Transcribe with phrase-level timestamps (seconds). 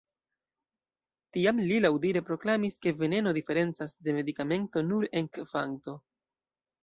[1.35, 5.97] Tiam li laŭdire proklamis, ke "veneno diferencas de medikamento nur en kvanto".